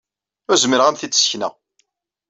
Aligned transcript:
Ur 0.49 0.57
zmireɣ 0.63 0.87
ad 0.87 0.91
am-t-id-ssekneɣ. 0.93 1.53